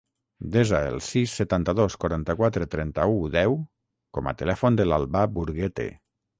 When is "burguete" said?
5.39-5.91